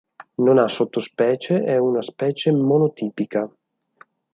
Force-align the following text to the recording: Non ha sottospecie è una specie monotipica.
Non 0.39 0.57
ha 0.57 0.67
sottospecie 0.67 1.63
è 1.63 1.77
una 1.77 2.01
specie 2.01 2.51
monotipica. 2.51 3.47